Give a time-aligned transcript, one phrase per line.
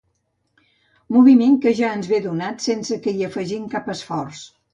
[1.15, 4.43] Moviment que ja ens ve donat sense que hi afegim cap esforç.